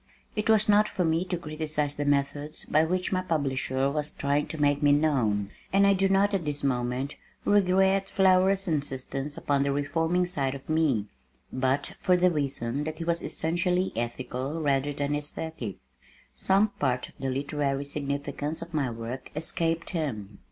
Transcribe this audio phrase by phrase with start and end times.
[0.35, 4.47] It was not for me to criticise the methods by which my publisher was trying
[4.47, 9.61] to make me known, and I do not at this moment regret Flower's insistence upon
[9.61, 11.05] the reforming side of me,
[11.53, 15.77] but for the reason that he was essentially ethical rather than esthetic,
[16.35, 20.39] some part of the literary significance of my work escaped him.